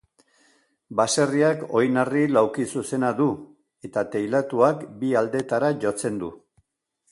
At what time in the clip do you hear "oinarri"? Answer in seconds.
1.81-2.23